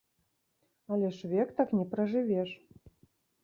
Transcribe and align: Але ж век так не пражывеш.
Але 0.91 1.11
ж 1.19 1.31
век 1.35 1.53
так 1.61 1.77
не 1.77 1.85
пражывеш. 1.95 2.59